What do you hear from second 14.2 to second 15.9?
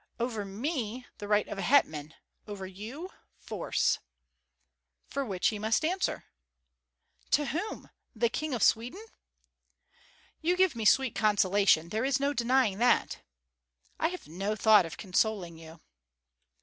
no thought of consoling you."